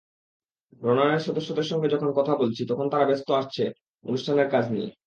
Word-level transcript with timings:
রণনের 0.81 1.21
সদস্যদের 1.21 1.63
সঙ্গে 1.63 1.87
যখন 1.89 2.09
কথা 2.15 2.33
বলছি 2.35 2.61
তখন 2.65 2.85
তাঁরা 2.89 3.05
ব্যস্ত 3.05 3.27
আসছে 3.31 3.63
অনুষ্ঠানের 4.03 4.47
কাজ 4.49 4.65
নিয়ে। 4.71 4.89